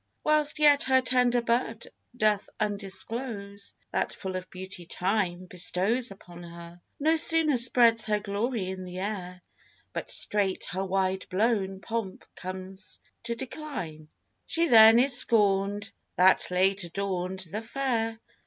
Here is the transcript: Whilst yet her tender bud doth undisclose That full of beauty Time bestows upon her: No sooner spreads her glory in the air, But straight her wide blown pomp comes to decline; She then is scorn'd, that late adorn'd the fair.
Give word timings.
Whilst 0.23 0.57
yet 0.57 0.85
her 0.85 0.99
tender 0.99 1.43
bud 1.43 1.85
doth 2.17 2.49
undisclose 2.59 3.75
That 3.91 4.15
full 4.15 4.35
of 4.35 4.49
beauty 4.49 4.87
Time 4.87 5.45
bestows 5.45 6.09
upon 6.09 6.41
her: 6.41 6.81
No 6.99 7.17
sooner 7.17 7.55
spreads 7.55 8.07
her 8.07 8.19
glory 8.19 8.67
in 8.71 8.83
the 8.85 8.97
air, 8.97 9.43
But 9.93 10.09
straight 10.09 10.65
her 10.71 10.83
wide 10.83 11.27
blown 11.29 11.81
pomp 11.81 12.25
comes 12.33 12.99
to 13.25 13.35
decline; 13.35 14.07
She 14.47 14.69
then 14.69 14.97
is 14.97 15.15
scorn'd, 15.19 15.91
that 16.15 16.49
late 16.49 16.83
adorn'd 16.83 17.41
the 17.41 17.61
fair. 17.61 18.19